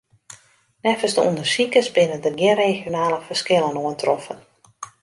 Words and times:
Neffens 0.83 1.13
de 1.15 1.21
ûndersikers 1.29 1.89
binne 1.95 2.17
der 2.23 2.35
gjin 2.39 2.59
regionale 2.61 3.19
ferskillen 3.27 3.79
oantroffen. 3.83 4.39